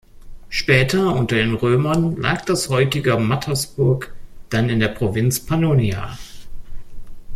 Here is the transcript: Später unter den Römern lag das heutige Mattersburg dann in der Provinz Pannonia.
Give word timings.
Später 0.49 1.13
unter 1.13 1.35
den 1.35 1.53
Römern 1.53 2.15
lag 2.15 2.41
das 2.45 2.69
heutige 2.69 3.17
Mattersburg 3.19 4.15
dann 4.49 4.67
in 4.67 4.79
der 4.79 4.87
Provinz 4.87 5.39
Pannonia. 5.45 6.17